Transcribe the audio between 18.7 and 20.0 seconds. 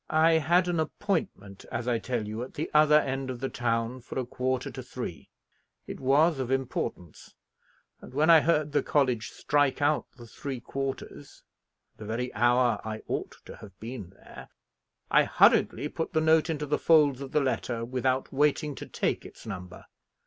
to take its number.